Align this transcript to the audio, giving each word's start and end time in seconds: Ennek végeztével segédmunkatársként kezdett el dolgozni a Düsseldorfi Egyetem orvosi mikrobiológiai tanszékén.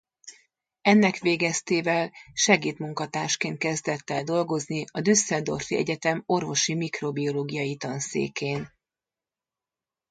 Ennek 0.81 1.17
végeztével 1.17 2.11
segédmunkatársként 2.33 3.57
kezdett 3.57 4.09
el 4.09 4.23
dolgozni 4.23 4.85
a 4.91 5.01
Düsseldorfi 5.01 5.75
Egyetem 5.75 6.23
orvosi 6.25 6.75
mikrobiológiai 6.75 7.75
tanszékén. 7.75 8.71